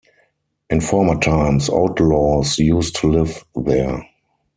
In 0.71 0.81
former 0.81 1.19
times, 1.19 1.69
outlaws 1.69 2.57
used 2.57 2.95
to 2.95 3.07
live 3.11 3.45
there. 3.53 4.03